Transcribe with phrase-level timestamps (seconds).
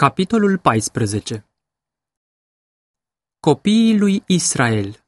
[0.00, 1.46] Capitolul 14
[3.40, 5.04] Copiii lui Israel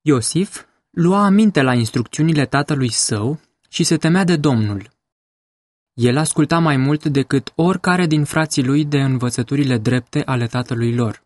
[0.00, 4.90] Iosif lua aminte la instrucțiunile tatălui său și se temea de Domnul.
[5.92, 11.22] El asculta mai mult decât oricare din frații lui de învățăturile drepte ale tatălui lor.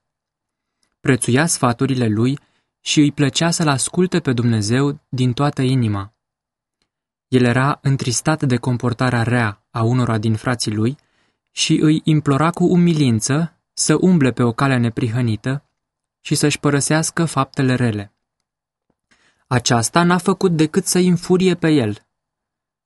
[1.00, 2.38] Prețuia sfaturile lui
[2.80, 6.14] și îi plăcea să-l asculte pe Dumnezeu din toată inima.
[7.28, 10.96] El era întristat de comportarea rea a unora din frații lui
[11.52, 15.64] și îi implora cu umilință să umble pe o cale neprihănită
[16.20, 18.12] și să-și părăsească faptele rele.
[19.46, 22.06] Aceasta n-a făcut decât să-i înfurie pe el.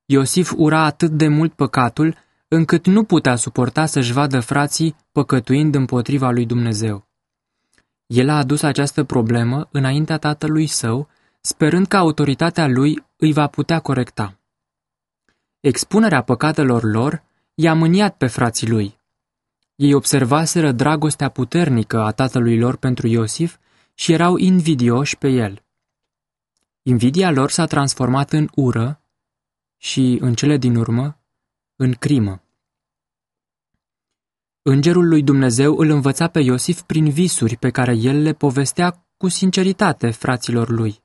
[0.05, 2.17] Iosif ura atât de mult păcatul,
[2.49, 7.07] încât nu putea suporta să-și vadă frații păcătuind împotriva lui Dumnezeu.
[8.07, 11.09] El a adus această problemă înaintea tatălui său,
[11.41, 14.39] sperând că autoritatea lui îi va putea corecta.
[15.61, 17.23] Expunerea păcatelor lor
[17.59, 18.99] i-a mâniat pe frații lui.
[19.75, 23.57] Ei observaseră dragostea puternică a tatălui lor pentru Iosif
[23.95, 25.65] și erau invidioși pe el.
[26.83, 29.01] Invidia lor s-a transformat în ură
[29.77, 31.19] și, în cele din urmă,
[31.77, 32.43] în crimă.
[34.63, 39.29] Îngerul lui Dumnezeu îl învăța pe Iosif prin visuri pe care el le povestea cu
[39.29, 41.03] sinceritate fraților lui.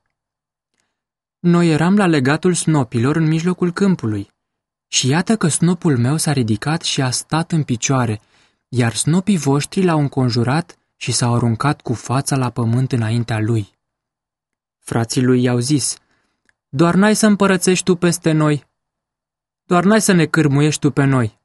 [1.38, 4.31] Noi eram la legatul snopilor în mijlocul câmpului.
[4.92, 8.20] Și iată că snopul meu s-a ridicat și a stat în picioare,
[8.68, 13.78] iar snopii voștri l-au înconjurat și s-au aruncat cu fața la pământ înaintea lui.
[14.78, 15.96] Frații lui i-au zis,
[16.68, 18.66] doar n-ai să împărățești tu peste noi,
[19.62, 21.38] doar n-ai să ne cârmuiești tu pe noi.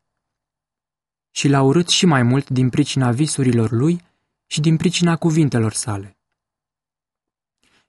[1.32, 4.02] Și l-a urât și mai mult din pricina visurilor lui
[4.45, 6.17] și din pricina cuvintelor sale.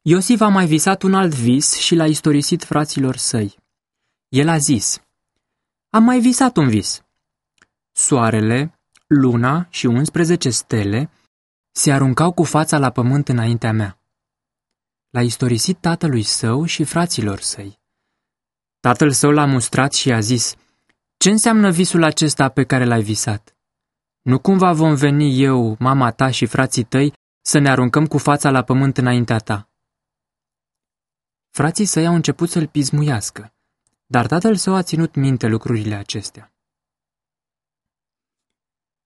[0.03, 3.57] Iosif a mai visat un alt vis și l-a istorisit fraților săi.
[4.29, 5.03] El a zis,
[5.91, 7.03] am mai visat un vis.
[7.93, 11.11] Soarele, luna și 11 stele
[11.71, 14.01] se aruncau cu fața la pământ înaintea mea.
[15.11, 17.81] L-a istorisit tatălui său și fraților săi.
[18.81, 20.55] Tatăl său l-a mustrat și a zis,
[21.17, 23.57] Ce înseamnă visul acesta pe care l-ai visat?
[24.23, 28.51] Nu cumva vom veni eu, mama ta și frații tăi să ne aruncăm cu fața
[28.51, 29.69] la pământ înaintea ta?
[31.51, 33.53] Frații săi au început să-l pismuiască.
[34.11, 36.53] Dar tatăl său a ținut minte lucrurile acestea.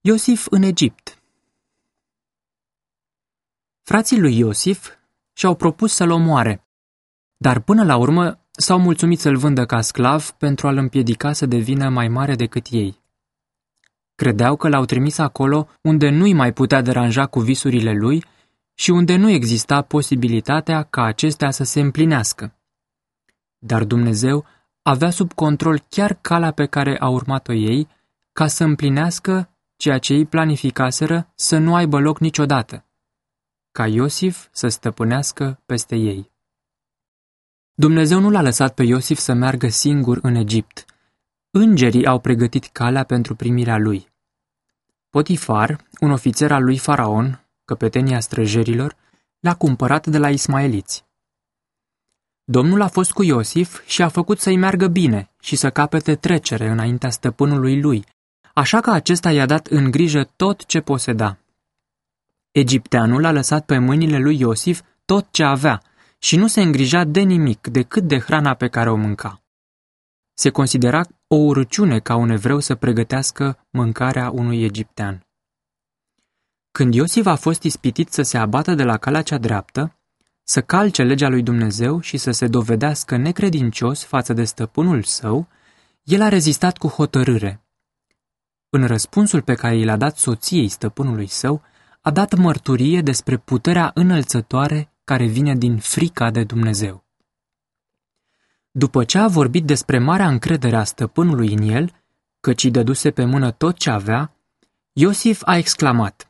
[0.01, 1.21] Iosif în Egipt
[3.81, 4.89] Frații lui Iosif
[5.33, 6.67] și-au propus să-l omoare,
[7.37, 11.89] dar până la urmă s-au mulțumit să-l vândă ca sclav pentru a-l împiedica să devină
[11.89, 13.01] mai mare decât ei.
[14.15, 18.25] Credeau că l-au trimis acolo unde nu-i mai putea deranja cu visurile lui
[18.73, 22.55] și unde nu exista posibilitatea ca acestea să se împlinească.
[23.57, 24.45] Dar Dumnezeu
[24.83, 27.87] avea sub control chiar calea pe care a urmat-o ei,
[28.31, 32.85] ca să împlinească ceea ce ei planificaseră să nu aibă loc niciodată,
[33.71, 36.31] ca Iosif să stăpânească peste ei.
[37.73, 40.85] Dumnezeu nu l-a lăsat pe Iosif să meargă singur în Egipt.
[41.51, 44.07] Îngerii au pregătit calea pentru primirea lui.
[45.09, 48.95] Potifar, un ofițer al lui Faraon, căpetenia străjerilor,
[49.39, 51.05] l-a cumpărat de la ismaeliți.
[52.45, 56.67] Domnul a fost cu Iosif și a făcut să-i meargă bine și să capete trecere
[56.67, 58.05] înaintea stăpânului lui,
[58.53, 61.37] așa că acesta i-a dat în grijă tot ce poseda.
[62.51, 65.81] Egipteanul a lăsat pe mâinile lui Iosif tot ce avea
[66.19, 69.41] și nu se îngrija de nimic decât de hrana pe care o mânca.
[70.33, 75.25] Se considera o urăciune ca un evreu să pregătească mâncarea unui egiptean.
[76.71, 79.97] Când Iosif a fost ispitit să se abată de la calea cea dreaptă,
[80.43, 85.47] să calce legea lui Dumnezeu și să se dovedească necredincios față de stăpânul său,
[86.03, 87.63] el a rezistat cu hotărâre.
[88.69, 91.61] În răspunsul pe care i l-a dat soției stăpânului său,
[92.01, 97.03] a dat mărturie despre puterea înălțătoare care vine din frica de Dumnezeu.
[98.71, 101.91] După ce a vorbit despre marea încredere a stăpânului în el,
[102.39, 104.35] căci îi dăduse pe mână tot ce avea,
[104.93, 106.29] Iosif a exclamat,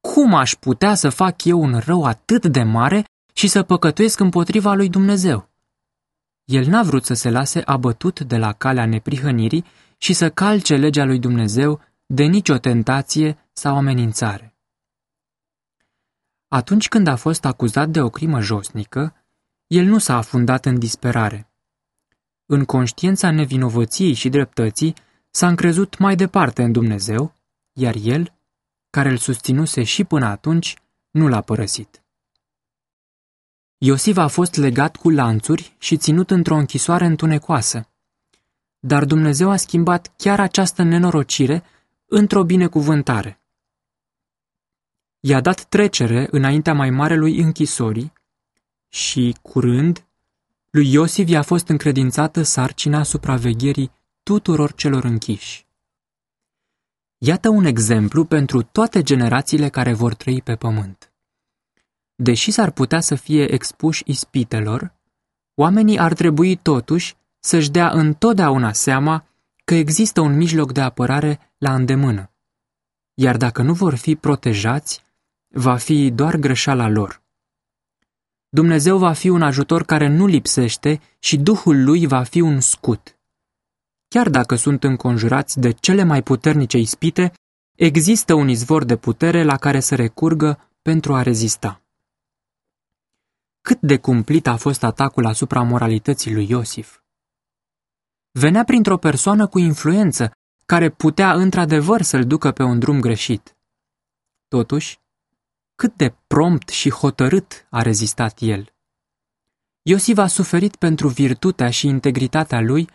[0.00, 4.74] Cum aș putea să fac eu un rău atât de mare și să păcătuiesc împotriva
[4.74, 5.48] lui Dumnezeu.
[6.44, 9.64] El n-a vrut să se lase abătut de la calea neprihănirii
[9.96, 14.54] și să calce legea lui Dumnezeu de nicio tentație sau amenințare.
[16.48, 19.14] Atunci când a fost acuzat de o crimă josnică,
[19.66, 21.50] el nu s-a afundat în disperare.
[22.46, 24.94] În conștiința nevinovăției și dreptății,
[25.30, 27.34] s-a încrezut mai departe în Dumnezeu,
[27.72, 28.32] iar el,
[28.90, 30.76] care îl susținuse și până atunci,
[31.10, 32.01] nu l-a părăsit.
[33.84, 37.88] Iosif a fost legat cu lanțuri și ținut într-o închisoare întunecoasă.
[38.78, 41.62] Dar Dumnezeu a schimbat chiar această nenorocire
[42.06, 43.40] într-o binecuvântare.
[45.20, 48.12] I-a dat trecere înaintea mai marelui închisorii
[48.88, 50.06] și, curând,
[50.70, 53.90] lui Iosif i-a fost încredințată sarcina supravegherii
[54.22, 55.66] tuturor celor închiși.
[57.18, 61.11] Iată un exemplu pentru toate generațiile care vor trăi pe pământ.
[62.14, 64.94] Deși s-ar putea să fie expuși ispitelor,
[65.54, 69.24] oamenii ar trebui totuși să-și dea întotdeauna seama
[69.64, 72.30] că există un mijloc de apărare la îndemână.
[73.14, 75.04] Iar dacă nu vor fi protejați,
[75.48, 77.22] va fi doar greșeala lor.
[78.48, 83.16] Dumnezeu va fi un ajutor care nu lipsește și Duhul lui va fi un scut.
[84.08, 87.32] Chiar dacă sunt înconjurați de cele mai puternice ispite,
[87.76, 91.81] există un izvor de putere la care să recurgă pentru a rezista.
[93.62, 97.00] Cât de cumplit a fost atacul asupra moralității lui Iosif?
[98.30, 100.30] Venea printr-o persoană cu influență,
[100.66, 103.56] care putea într-adevăr să-l ducă pe un drum greșit.
[104.48, 105.00] Totuși,
[105.74, 108.72] cât de prompt și hotărât a rezistat el.
[109.82, 112.88] Iosif a suferit pentru virtutea și integritatea lui,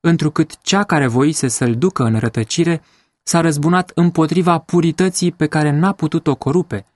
[0.00, 2.82] întrucât cea care voise să-l ducă în rătăcire
[3.22, 6.86] s-a răzbunat împotriva purității pe care n-a putut-o corupe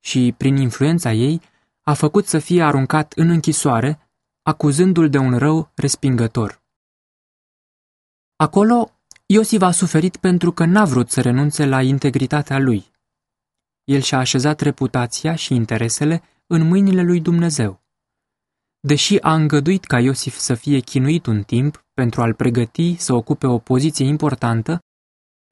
[0.00, 1.40] și, prin influența ei,
[1.88, 4.10] a făcut să fie aruncat în închisoare,
[4.42, 6.62] acuzându-l de un rău respingător.
[8.36, 8.90] Acolo,
[9.26, 12.86] Iosif a suferit pentru că n-a vrut să renunțe la integritatea lui.
[13.84, 17.80] El și-a așezat reputația și interesele în mâinile lui Dumnezeu.
[18.80, 23.46] Deși a îngăduit ca Iosif să fie chinuit un timp pentru a-l pregăti să ocupe
[23.46, 24.82] o poziție importantă,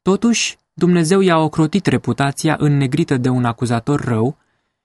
[0.02, 4.38] totuși Dumnezeu i-a ocrotit reputația înnegrită de un acuzator rău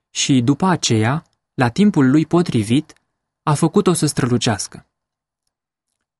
[0.09, 1.25] și, după aceea,
[1.61, 2.93] la timpul lui potrivit,
[3.43, 4.85] a făcut-o să strălucească.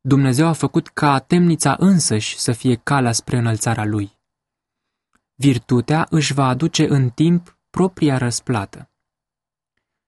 [0.01, 4.17] Dumnezeu a făcut ca temnița însăși să fie calea spre înălțarea lui.
[5.35, 8.89] Virtutea își va aduce în timp propria răsplată.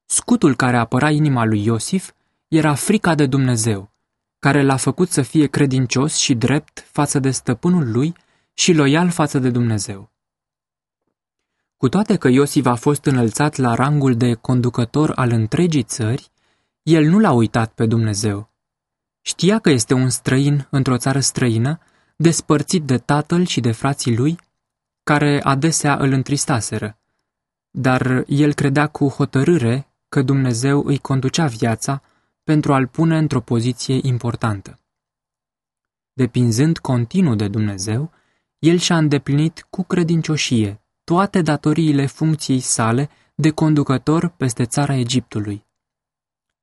[0.05, 2.11] Scutul care apăra inima lui Iosif
[2.47, 3.91] era frica de Dumnezeu,
[4.39, 8.15] care l-a făcut să fie credincios și drept față de stăpânul lui
[8.53, 10.12] și loial față de Dumnezeu.
[11.83, 16.31] Cu toate că Iosif a fost înălțat la rangul de conducător al întregii țări,
[16.83, 18.51] el nu l-a uitat pe Dumnezeu,
[19.21, 21.79] Știa că este un străin într-o țară străină,
[22.15, 24.37] despărțit de tatăl și de frații lui,
[25.03, 26.97] care adesea îl întristaseră.
[27.69, 32.01] Dar el credea cu hotărâre că Dumnezeu îi conducea viața
[32.43, 34.79] pentru a-l pune într-o poziție importantă.
[36.13, 38.11] Depinzând continuu de Dumnezeu,
[38.59, 45.65] el și-a îndeplinit cu credincioșie toate datoriile funcției sale de conducător peste țara Egiptului.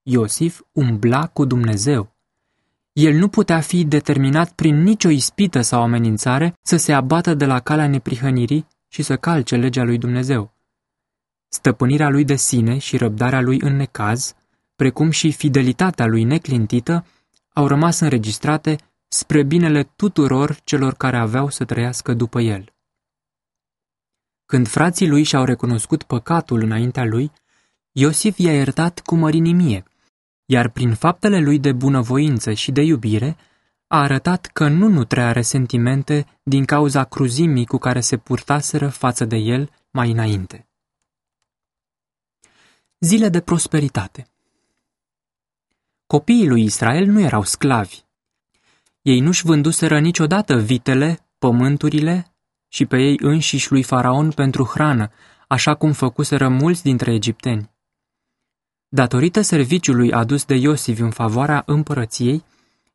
[0.02, 2.14] Iosif umbla cu Dumnezeu,
[2.92, 7.60] el nu putea fi determinat prin nicio ispită sau amenințare să se abată de la
[7.60, 10.54] calea neprihănirii și să calce legea lui Dumnezeu.
[11.48, 14.34] Stăpânirea lui de sine și răbdarea lui în necaz,
[14.76, 17.06] precum și fidelitatea lui neclintită,
[17.52, 18.76] au rămas înregistrate
[19.08, 22.72] spre binele tuturor celor care aveau să trăiască după el.
[24.50, 27.30] Când frații lui și-au recunoscut păcatul înaintea lui,
[27.92, 29.84] Iosif i-a iertat cu mărinimie
[30.50, 33.36] iar prin faptele lui de bunăvoință și de iubire,
[33.86, 39.36] a arătat că nu nutrea resentimente din cauza cruzimii cu care se purtaseră față de
[39.36, 40.68] el mai înainte.
[42.98, 44.26] Zile de prosperitate
[46.06, 48.02] Copiii lui Israel nu erau sclavi.
[49.02, 52.32] Ei nu-și vânduseră niciodată vitele, pământurile
[52.72, 55.10] și pe ei înșiși lui Faraon pentru hrană,
[55.48, 57.70] așa cum făcuseră mulți dintre egipteni.
[58.88, 62.44] Datorită serviciului adus de Iosif în favoarea împărăției,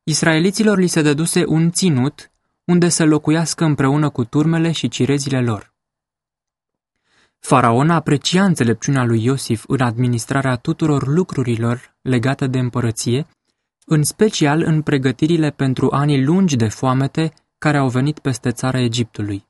[0.02, 2.30] israeliților li se dăduse un ținut
[2.64, 5.74] unde să locuiască împreună cu turmele și cirezile lor.
[7.38, 13.26] Faraon aprecia înțelepciunea lui Iosif în administrarea tuturor lucrurilor legate de împărăție,
[13.84, 19.45] în special în pregătirile pentru anii lungi de foamete care au venit peste țara Egiptului.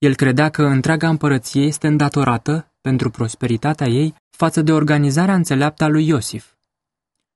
[0.00, 5.88] El credea că întreaga împărăție este îndatorată, pentru prosperitatea ei, față de organizarea înțeleaptă a
[5.88, 6.54] lui Iosif.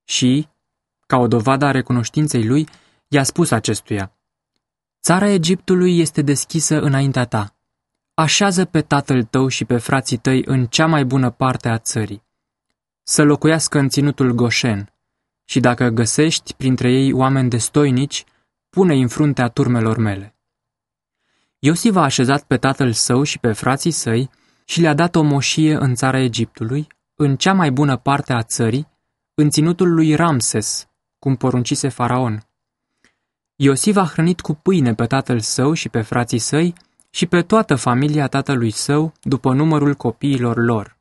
[0.04, 0.48] Și,
[1.06, 2.68] ca o dovadă a recunoștinței lui,
[3.08, 4.12] i-a spus acestuia,
[5.02, 7.56] Țara Egiptului este deschisă înaintea ta.
[8.14, 12.22] Așează pe tatăl tău și pe frații tăi în cea mai bună parte a țării.
[13.02, 14.92] Să locuiască în ținutul Goșen
[15.44, 18.24] și dacă găsești printre ei oameni destoinici,
[18.70, 20.33] pune-i în fruntea turmelor mele.
[21.66, 24.30] Iosif a așezat pe tatăl său și pe frații săi
[24.64, 28.88] și le-a dat o moșie în țara Egiptului, în cea mai bună parte a țării,
[29.34, 32.46] în ținutul lui Ramses, cum poruncise faraon.
[33.56, 36.74] Iosif a hrănit cu pâine pe tatăl său și pe frații săi
[37.10, 40.98] și pe toată familia tatălui său după numărul copiilor lor.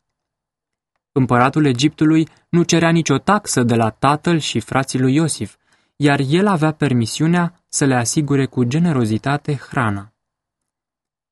[1.12, 5.56] Împăratul Egiptului nu cerea nicio taxă de la tatăl și frații lui Iosif,
[5.96, 10.13] iar el avea permisiunea să le asigure cu generozitate hrana.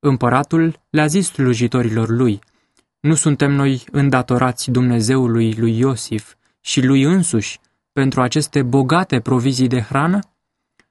[0.03, 2.39] Împăratul le-a zis slujitorilor lui,
[2.99, 7.59] nu suntem noi îndatorați Dumnezeului lui Iosif și lui însuși
[7.91, 10.19] pentru aceste bogate provizii de hrană?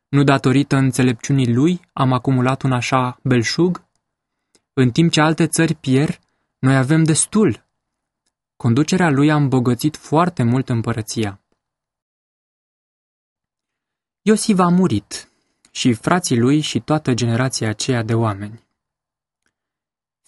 [0.08, 3.84] Nu datorită înțelepciunii lui am acumulat un așa belșug?
[4.72, 6.18] În timp ce alte țări pierd,
[6.58, 7.64] noi avem destul.
[8.56, 11.40] Conducerea lui a îmbogățit foarte mult împărăția.
[14.22, 15.30] Iosif a murit
[15.70, 18.68] și frații lui și toată generația aceea de oameni.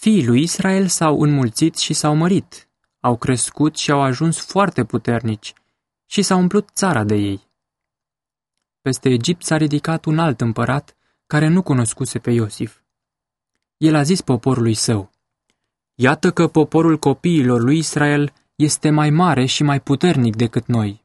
[0.03, 2.69] Fiii lui Israel s-au înmulțit și s-au mărit,
[3.01, 5.53] au crescut și au ajuns foarte puternici
[6.07, 7.51] și s-a umplut țara de ei.
[8.81, 12.79] Peste Egipt s-a ridicat un alt împărat care nu cunoscuse pe Iosif.
[13.77, 15.11] El a zis poporului său,
[15.95, 21.05] Iată că poporul copiilor lui Israel este mai mare și mai puternic decât noi.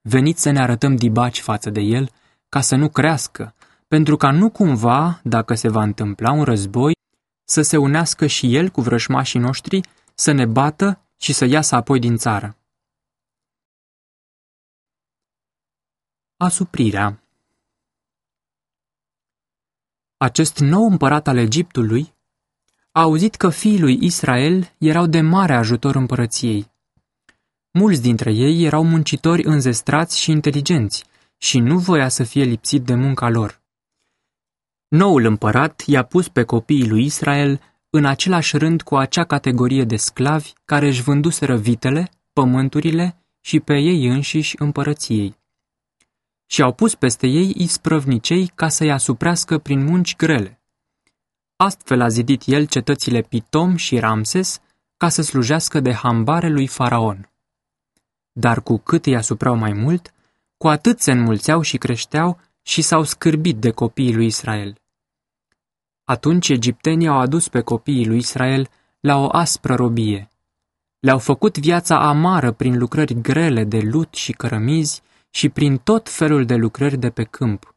[0.00, 2.10] Veniți să ne arătăm dibaci față de el,
[2.48, 3.54] ca să nu crească,
[3.88, 7.00] pentru ca nu cumva, dacă se va întâmpla un război,
[7.44, 9.80] să se unească și el cu vrășmașii noștri,
[10.14, 12.56] să ne bată și să iasă apoi din țară.
[16.36, 17.22] Asuprirea
[20.16, 22.14] Acest nou împărat al Egiptului
[22.92, 26.70] a auzit că fiii lui Israel erau de mare ajutor împărăției.
[27.70, 31.04] Mulți dintre ei erau muncitori înzestrați și inteligenți
[31.36, 33.61] și nu voia să fie lipsit de munca lor.
[34.92, 39.96] Noul împărat i-a pus pe copiii lui Israel în același rând cu acea categorie de
[39.96, 45.36] sclavi care își vânduseră vitele, pământurile și pe ei înșiși împărăției.
[46.46, 50.62] Și au pus peste ei isprăvnicei ca să-i asuprească prin munci grele.
[51.56, 54.60] Astfel a zidit el cetățile Pitom și Ramses
[54.96, 57.30] ca să slujească de hambare lui Faraon.
[58.32, 60.14] Dar cu cât îi asuprau mai mult,
[60.56, 64.80] cu atât se înmulțeau și creșteau și s-au scârbit de copiii lui Israel.
[66.04, 68.68] Atunci egiptenii au adus pe copiii lui Israel
[69.00, 70.28] la o aspră robie.
[71.00, 76.44] Le-au făcut viața amară prin lucrări grele de lut și cărămizi și prin tot felul
[76.44, 77.74] de lucrări de pe câmp.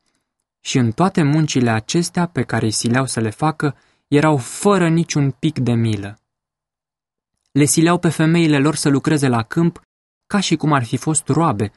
[0.61, 3.75] Și în toate muncile acestea pe care îi sileau să le facă,
[4.07, 6.19] erau fără niciun pic de milă.
[7.51, 9.81] Le sileau pe femeile lor să lucreze la câmp
[10.27, 11.71] ca și cum ar fi fost roabe,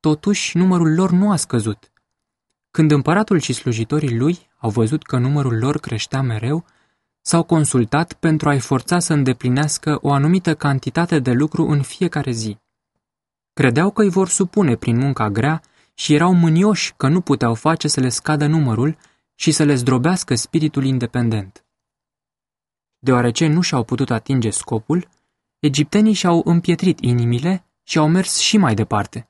[0.00, 1.92] totuși numărul lor nu a scăzut.
[2.70, 6.64] Când împăratul și slujitorii lui au văzut că numărul lor creștea mereu,
[7.20, 12.58] s-au consultat pentru a-i forța să îndeplinească o anumită cantitate de lucru în fiecare zi.
[13.52, 15.62] Credeau că îi vor supune prin munca grea
[15.94, 18.96] și erau mânioși că nu puteau face să le scadă numărul
[19.34, 21.64] și să le zdrobească spiritul independent.
[22.98, 25.08] Deoarece nu și-au putut atinge scopul,
[25.58, 29.27] egiptenii și-au împietrit inimile și au mers și mai departe.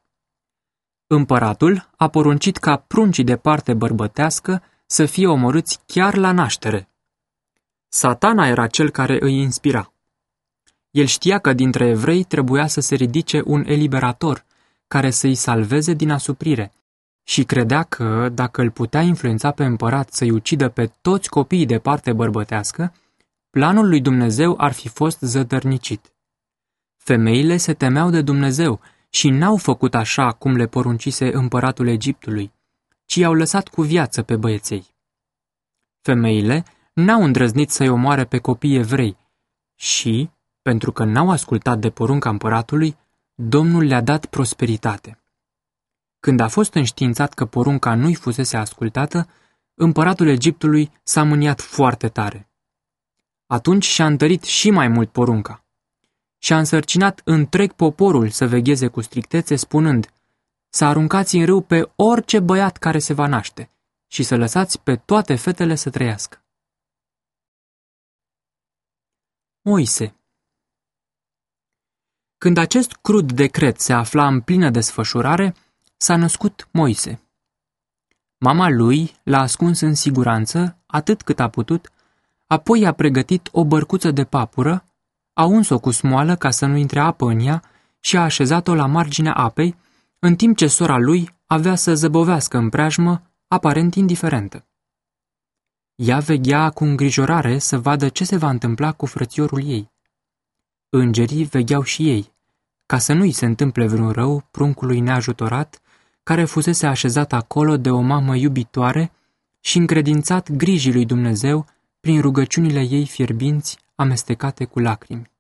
[1.10, 6.88] Împăratul a poruncit ca pruncii de parte bărbătească să fie omorâți chiar la naștere.
[7.88, 9.92] Satana era cel care îi inspira.
[10.90, 14.44] El știa că dintre evrei trebuia să se ridice un eliberator
[14.88, 16.72] care să-i salveze din asuprire
[17.22, 21.78] și credea că, dacă îl putea influența pe împărat să-i ucidă pe toți copiii de
[21.78, 22.92] parte bărbătească,
[23.50, 26.12] planul lui Dumnezeu ar fi fost zădărnicit.
[26.96, 32.52] Femeile se temeau de Dumnezeu și n-au făcut așa cum le poruncise împăratul Egiptului,
[33.04, 34.86] ci i-au lăsat cu viață pe băieței.
[36.00, 39.16] Femeile n-au îndrăznit să-i omoare pe copii evrei
[39.74, 40.30] și,
[40.62, 42.96] pentru că n-au ascultat de porunca împăratului,
[43.34, 45.18] Domnul le-a dat prosperitate.
[46.20, 49.28] Când a fost înștiințat că porunca nu-i fusese ascultată,
[49.74, 52.48] împăratul Egiptului s-a mâniat foarte tare.
[53.46, 55.62] Atunci și-a întărit și mai mult porunca
[56.38, 60.12] și a însărcinat întreg poporul să vegheze cu strictețe, spunând,
[60.68, 63.70] să aruncați în râu pe orice băiat care se va naște
[64.06, 66.42] și să lăsați pe toate fetele să trăiască.
[69.62, 70.14] Moise
[72.38, 75.54] Când acest crud decret se afla în plină desfășurare,
[75.96, 77.22] s-a născut Moise.
[78.38, 81.92] Mama lui l-a ascuns în siguranță atât cât a putut,
[82.46, 84.84] apoi a pregătit o bărcuță de papură
[85.38, 87.62] a uns-o cu smoală ca să nu intre apă în ea
[88.00, 89.76] și a așezat-o la marginea apei,
[90.18, 94.66] în timp ce sora lui avea să zăbovească în preajmă, aparent indiferentă.
[95.94, 99.90] Ea veghea cu îngrijorare să vadă ce se va întâmpla cu frățiorul ei.
[100.88, 102.32] Îngerii vegheau și ei,
[102.86, 105.80] ca să nu-i se întâmple vreun rău pruncului neajutorat,
[106.22, 109.12] care fusese așezat acolo de o mamă iubitoare
[109.60, 111.66] și încredințat grijii lui Dumnezeu
[112.00, 115.30] prin rugăciunile ei fierbinți amestecate cu lacrimi.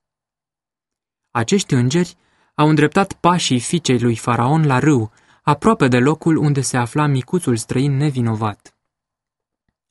[1.30, 2.16] Acești îngeri
[2.54, 5.12] au îndreptat pașii fiicei lui Faraon la râu,
[5.42, 8.76] aproape de locul unde se afla micuțul străin nevinovat.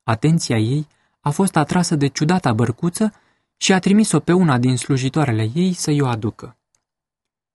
[0.04, 0.88] Atenția ei
[1.20, 3.14] a fost atrasă de ciudata bărcuță
[3.58, 6.58] și a trimis-o pe una din slujitoarele ei să-i o aducă.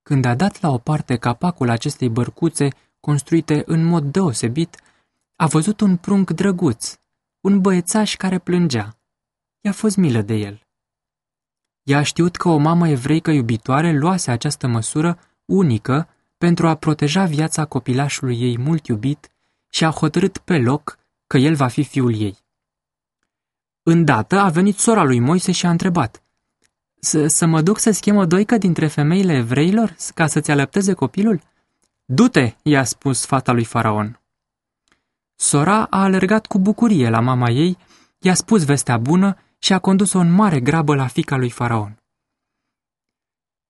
[0.01, 2.67] Când a dat la o parte capacul acestei bărcuțe,
[2.99, 4.81] construite în mod deosebit,
[5.35, 6.99] a văzut un prunc drăguț,
[7.39, 8.97] un băiețaș care plângea.
[9.61, 10.63] I-a fost milă de el.
[11.83, 17.25] Ea a știut că o mamă evreică iubitoare luase această măsură unică pentru a proteja
[17.25, 19.31] viața copilașului ei mult iubit
[19.69, 20.97] și a hotărât pe loc
[21.27, 22.37] că el va fi fiul ei.
[23.83, 26.23] Îndată a venit sora lui Moise și a întrebat,
[27.25, 31.41] Să mă duc să schimă o doică dintre femeile evreilor ca să-ți alăpteze copilul?"
[32.05, 34.19] Du-te," i-a spus fata lui Faraon.
[35.35, 37.77] Sora a alergat cu bucurie la mama ei,
[38.19, 42.03] i-a spus vestea bună și a condus-o în mare grabă la fica lui Faraon.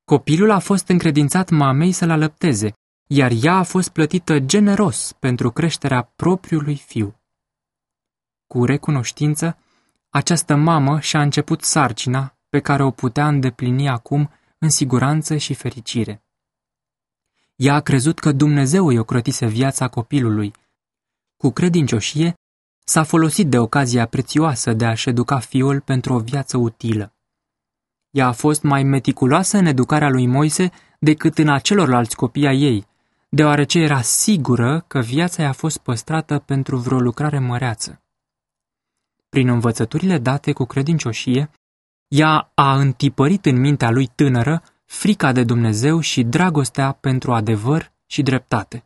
[0.04, 2.74] Copilul a fost încredințat mamei să-l alăpteze,
[3.08, 7.22] iar ea a fost plătită generos pentru creșterea propriului fiu.
[8.48, 9.58] Cu recunoștință,
[10.10, 16.24] această mamă și-a început sarcina pe care o putea îndeplini acum în siguranță și fericire.
[17.56, 20.54] Ea a crezut că Dumnezeu îi ocrotise viața copilului.
[21.38, 22.34] Cu credincioșie,
[22.84, 27.14] s-a folosit de ocazia prețioasă de a-și educa fiul pentru o viață utilă.
[28.10, 32.62] Ea a fost mai meticuloasă în educarea lui Moise decât în a celorlalți copii ai
[32.62, 32.88] ei,
[33.30, 38.02] deoarece era sigură că viața i-a fost păstrată pentru vreo lucrare măreață.
[39.30, 41.50] Prin învățăturile date cu credincioșie,
[42.08, 48.22] ea a întipărit în mintea lui tânără frica de Dumnezeu și dragostea pentru adevăr și
[48.22, 48.86] dreptate.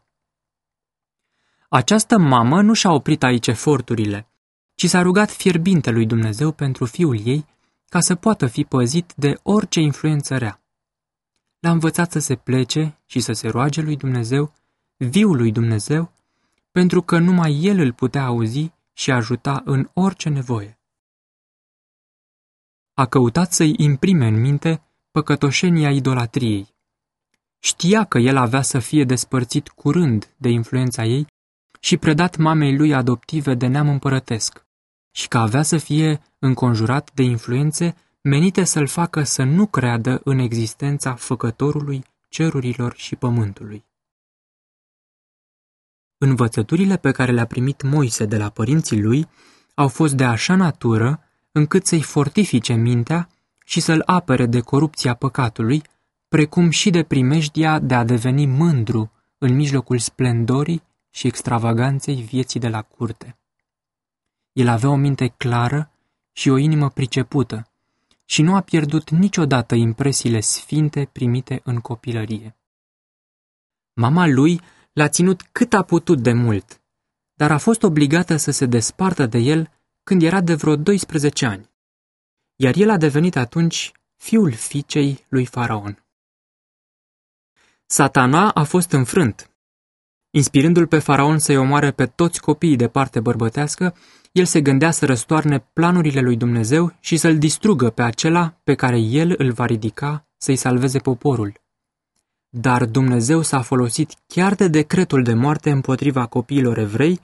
[1.69, 4.27] Această mamă nu și-a oprit aici eforturile,
[4.75, 7.45] ci s-a rugat fierbinte lui Dumnezeu pentru fiul ei
[7.89, 10.61] ca să poată fi păzit de orice influență rea.
[11.59, 14.53] L-a învățat să se plece și să se roage lui Dumnezeu,
[14.97, 16.11] viul lui Dumnezeu,
[16.71, 20.79] pentru că numai el îl putea auzi și ajuta în orice nevoie.
[22.93, 26.75] A căutat să-i imprime în minte păcătoșenia idolatriei.
[27.59, 31.27] Știa că el avea să fie despărțit curând de influența ei
[31.87, 34.65] și predat mamei lui adoptive de neam împărătesc
[35.11, 40.39] și că avea să fie înconjurat de influențe menite să-l facă să nu creadă în
[40.39, 43.85] existența făcătorului cerurilor și pământului.
[46.17, 49.27] Învățăturile pe care le-a primit Moise de la părinții lui
[49.73, 53.29] au fost de așa natură încât să-i fortifice mintea
[53.65, 55.81] și să-l apere de corupția păcatului,
[56.27, 60.85] precum și de primejdia de a deveni mândru în mijlocul splendorii
[61.17, 63.37] și extravaganței vieții de la curte.
[64.51, 65.91] El avea o minte clară
[66.31, 67.71] și o inimă pricepută
[68.25, 72.55] și nu a pierdut niciodată impresiile sfinte primite în copilărie.
[73.93, 74.61] Mama lui
[74.93, 76.81] l-a ținut cât a putut de mult,
[77.33, 79.71] dar a fost obligată să se despartă de el
[80.03, 81.69] când era de vreo 12 ani,
[82.55, 86.05] iar el a devenit atunci fiul fiicei lui Faraon.
[87.85, 89.51] Satana a fost înfrânt.
[90.37, 93.95] Inspirându-l pe Faraon să-i omoare pe toți copiii de parte bărbătească,
[94.31, 98.99] el se gândea să răstoarne planurile lui Dumnezeu și să-l distrugă pe acela pe care
[98.99, 101.53] el îl va ridica să-i salveze poporul.
[102.49, 107.19] Dar Dumnezeu s-a folosit chiar de decretul de moarte împotriva copiilor evrei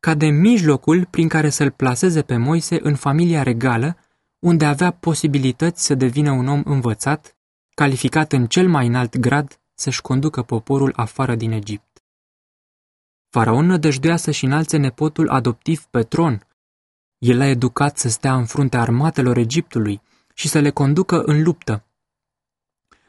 [0.00, 3.96] ca de mijlocul prin care să-l plaseze pe Moise în familia regală,
[4.38, 7.36] unde avea posibilități să devină un om învățat,
[7.74, 11.91] calificat în cel mai înalt grad să-și conducă poporul afară din Egipt.
[13.34, 16.46] Faraon nădăjduia să-și înalțe nepotul adoptiv pe tron.
[17.18, 20.00] El l-a educat să stea în fruntea armatelor Egiptului
[20.34, 21.84] și să le conducă în luptă.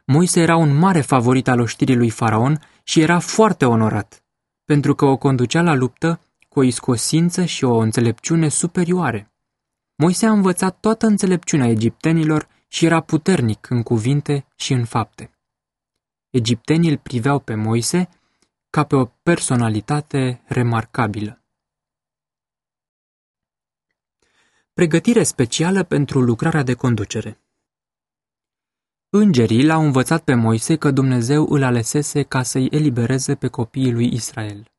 [0.05, 4.23] Moise era un mare favorit al oștirii lui Faraon și era foarte onorat,
[4.65, 9.31] pentru că o conducea la luptă cu o iscosință și o înțelepciune superioare.
[9.95, 15.31] Moise a învățat toată înțelepciunea egiptenilor și era puternic în cuvinte și în fapte.
[16.29, 18.09] Egiptenii îl priveau pe Moise
[18.75, 21.41] ca pe o personalitate remarcabilă.
[24.73, 27.39] Pregătire specială pentru lucrarea de conducere
[29.09, 34.13] Îngerii l-au învățat pe Moise că Dumnezeu îl alesese ca să-i elibereze pe copiii lui
[34.13, 34.71] Israel.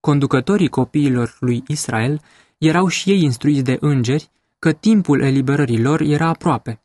[0.00, 2.20] Conducătorii copiilor lui Israel
[2.58, 6.82] erau și ei instruiți de îngeri că timpul eliberării lor era aproape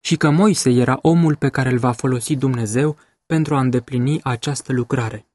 [0.00, 4.72] și că Moise era omul pe care îl va folosi Dumnezeu pentru a îndeplini această
[4.72, 5.27] lucrare.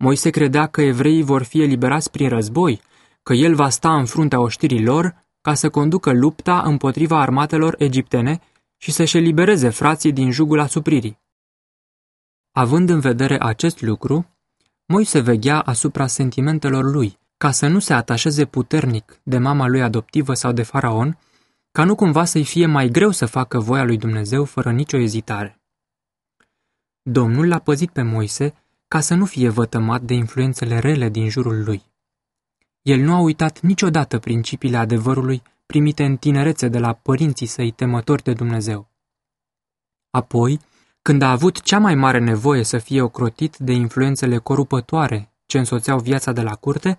[0.00, 2.80] Moise credea că evreii vor fi eliberați prin război,
[3.22, 8.40] că el va sta în fruntea oștirii lor ca să conducă lupta împotriva armatelor egiptene
[8.76, 11.18] și să-și elibereze frații din jugul asupririi.
[12.52, 14.26] Având în vedere acest lucru,
[14.86, 20.34] Moise veghea asupra sentimentelor lui, ca să nu se atașeze puternic de mama lui adoptivă
[20.34, 21.18] sau de faraon,
[21.72, 25.60] ca nu cumva să-i fie mai greu să facă voia lui Dumnezeu fără nicio ezitare.
[27.02, 28.54] Domnul l-a păzit pe Moise
[28.88, 31.82] ca să nu fie vătămat de influențele rele din jurul lui.
[32.82, 38.22] El nu a uitat niciodată principiile adevărului primite în tinerețe de la părinții săi temători
[38.22, 38.88] de Dumnezeu.
[40.10, 40.60] Apoi,
[41.02, 45.98] când a avut cea mai mare nevoie să fie ocrotit de influențele corupătoare ce însoțeau
[45.98, 46.98] viața de la curte,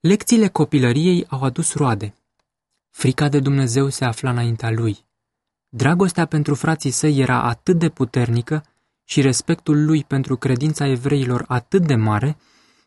[0.00, 2.14] lecțiile copilăriei au adus roade.
[2.90, 5.04] Frica de Dumnezeu se afla înaintea lui.
[5.68, 8.64] Dragostea pentru frații săi era atât de puternică
[9.08, 12.36] și respectul lui pentru credința evreilor atât de mare,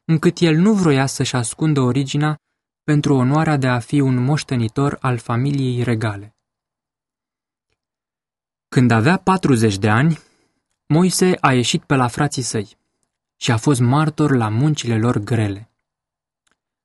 [0.05, 2.39] încât el nu vroia să-și ascundă originea
[2.83, 6.35] pentru onoarea de a fi un moștenitor al familiei regale.
[8.67, 10.19] Când avea 40 de ani,
[10.91, 12.77] Moise a ieșit pe la frații săi
[13.35, 15.69] și a fost martor la muncile lor grele.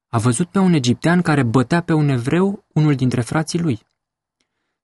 [0.08, 3.80] A văzut pe un egiptean care bătea pe un evreu, unul dintre frații lui.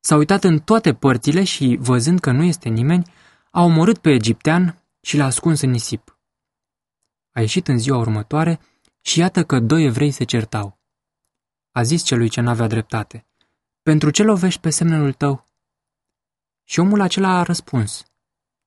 [0.00, 3.12] S-a uitat în toate părțile și, văzând că nu este nimeni,
[3.50, 6.18] a omorât pe egiptean și l-a ascuns în nisip.
[7.30, 8.60] A ieșit în ziua următoare
[9.00, 10.78] și iată că doi evrei se certau.
[11.70, 13.26] A zis celui ce n-avea dreptate,
[13.82, 15.48] Pentru ce lovești pe semnul tău?
[16.64, 18.04] Și omul acela a răspuns,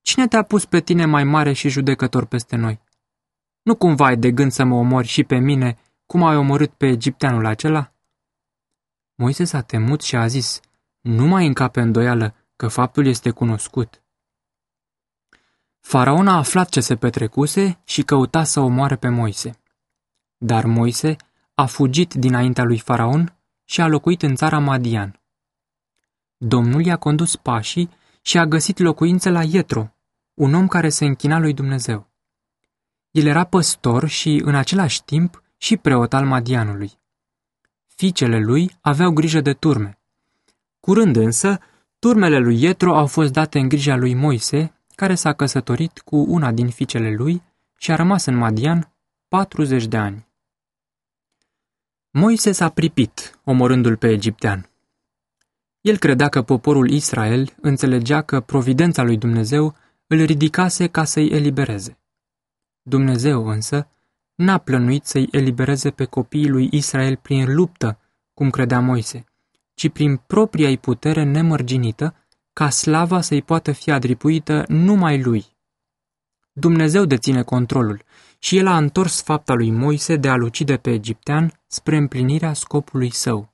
[0.02, 2.82] Cine te-a pus pe tine mai mare și judecător peste noi?
[3.62, 6.88] Nu cumva ai de gând să mă omori și pe mine, cum ai omorât pe
[6.88, 7.94] egipteanul acela?
[9.16, 10.60] Moise s-a temut și a zis,
[11.02, 14.03] nu mai încape îndoială că faptul este cunoscut.
[15.86, 19.60] Faraon a aflat ce se petrecuse și căuta să omoare pe Moise.
[20.38, 21.16] Dar Moise
[21.54, 25.22] a fugit dinaintea lui Faraon și a locuit în țara Madian.
[26.38, 27.90] Domnul i-a condus pașii
[28.22, 29.96] și a găsit locuință la Ietro,
[30.34, 32.10] un om care se închina lui Dumnezeu.
[33.12, 36.92] El era păstor și, în același timp, și preot al Madianului.
[37.86, 40.00] Fiicele lui aveau grijă de turme.
[40.80, 41.60] Curând însă,
[42.00, 46.52] turmele lui Ietro au fost date în grija lui Moise, care s-a căsătorit cu una
[46.52, 47.42] din fiicele lui
[47.78, 48.94] și a rămas în Madian
[49.28, 50.28] 40 de ani.
[52.10, 54.70] Moise s-a pripit, omorându-l pe egiptean.
[55.82, 59.76] El credea că poporul Israel înțelegea că providența lui Dumnezeu
[60.08, 61.98] îl ridicase ca să-i elibereze.
[62.82, 63.88] Dumnezeu însă
[64.36, 68.00] n-a plănuit să-i elibereze pe copiii lui Israel prin luptă,
[68.34, 69.26] cum credea Moise,
[69.74, 72.16] ci prin propria-i putere nemărginită,
[72.54, 75.46] ca slava să-i poată fi adripuită numai lui.
[76.52, 78.04] Dumnezeu deține controlul
[78.40, 83.10] și el a întors fapta lui Moise de a-l ucide pe egiptean spre împlinirea scopului
[83.10, 83.54] său.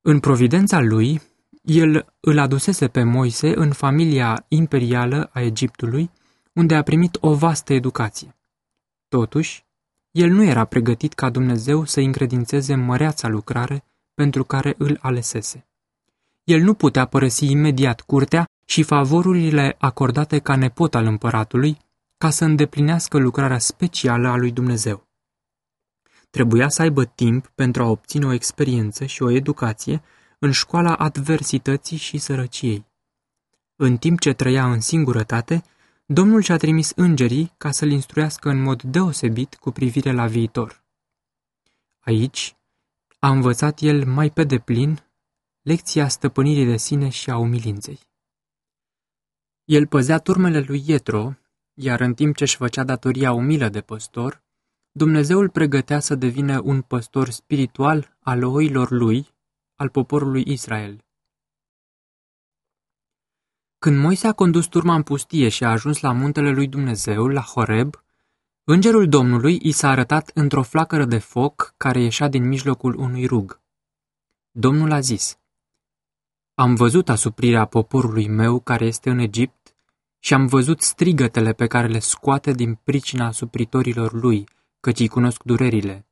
[0.00, 1.20] În providența lui,
[1.62, 6.10] el îl adusese pe Moise în familia imperială a Egiptului,
[6.52, 8.36] unde a primit o vastă educație.
[9.08, 9.66] Totuși,
[10.10, 15.67] el nu era pregătit ca Dumnezeu să încredințeze măreața lucrare pentru care îl alesese.
[16.48, 21.78] El nu putea părăsi imediat curtea și favorurile acordate ca nepot al împăratului
[22.18, 25.06] ca să îndeplinească lucrarea specială a lui Dumnezeu.
[26.30, 30.02] Trebuia să aibă timp pentru a obține o experiență și o educație
[30.38, 32.86] în școala adversității și sărăciei.
[33.76, 35.62] În timp ce trăia în singurătate,
[36.06, 40.82] Domnul și-a trimis îngerii ca să-l instruiască în mod deosebit cu privire la viitor.
[42.00, 42.56] Aici
[43.18, 45.02] a învățat el mai pe deplin
[45.68, 48.00] lecția stăpânirii de sine și a umilinței.
[49.64, 51.34] El păzea turmele lui Ietro,
[51.74, 54.42] iar în timp ce își făcea datoria umilă de păstor,
[54.90, 59.28] Dumnezeu îl pregătea să devină un păstor spiritual al oilor lui,
[59.74, 61.04] al poporului Israel.
[63.78, 67.40] Când Moise a condus turma în pustie și a ajuns la muntele lui Dumnezeu, la
[67.40, 67.94] Horeb,
[68.64, 73.60] îngerul Domnului i s-a arătat într-o flacără de foc care ieșea din mijlocul unui rug.
[74.50, 75.38] Domnul a zis,
[76.60, 79.74] Am văzut asuprirea poporului meu care este în Egipt
[80.18, 84.48] și am văzut strigătele pe care le scoate din pricina asupritorilor lui,
[84.80, 86.06] căci îi cunosc durerile.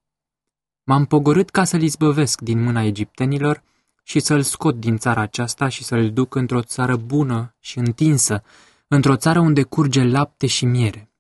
[0.85, 3.63] M-am pogorât ca să-l izbăvesc din mâna egiptenilor
[4.03, 8.43] și să-l scot din țara aceasta și să-l duc într-o țară bună și întinsă,
[8.89, 11.11] într-o țară unde curge lapte și miere.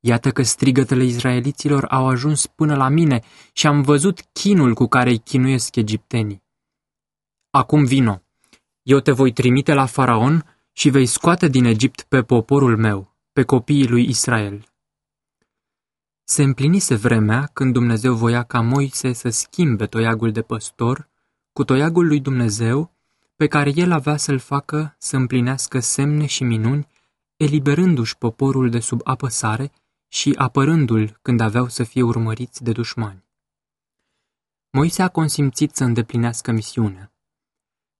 [0.00, 5.10] Iată că strigătele izraeliților au ajuns până la mine și am văzut chinul cu care
[5.10, 6.42] îi chinuiesc egiptenii.
[7.50, 8.22] Acum vino,
[8.82, 13.42] eu te voi trimite la faraon și vei scoate din Egipt pe poporul meu, pe
[13.42, 14.64] copiii lui Israel.
[16.24, 21.08] Se împlinise vremea când Dumnezeu voia ca Moise să schimbe toiagul de păstor
[21.52, 22.92] cu toiagul lui Dumnezeu,
[23.36, 26.86] pe care el avea să-l facă să împlinească semne și minuni,
[27.36, 29.72] eliberându-și poporul de sub apăsare
[30.08, 33.24] și apărându-l când aveau să fie urmăriți de dușmani.
[34.70, 37.11] Moise a consimțit să îndeplinească misiunea.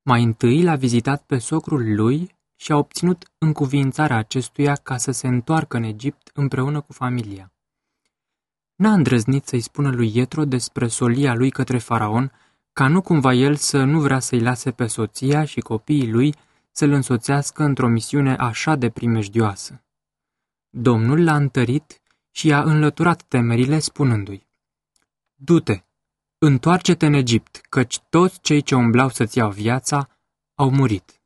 [0.02, 5.26] Mai întâi l-a vizitat pe socrul lui și a obținut încuvințarea acestuia ca să se
[5.26, 7.52] întoarcă în Egipt împreună cu familia.
[8.74, 12.32] N-a îndrăznit să-i spună lui Ietro despre solia lui către faraon,
[12.72, 16.34] ca nu cumva el să nu vrea să-i lase pe soția și copiii lui
[16.70, 19.84] să-l însoțească într-o misiune așa de primejdioasă.
[20.68, 24.46] Domnul l-a întărit și i-a înlăturat temerile spunându-i,
[25.34, 25.84] Du-te,
[26.44, 30.08] întoarce-te în Egipt, căci toți cei ce umblau să-ți iau viața
[30.54, 31.21] au murit.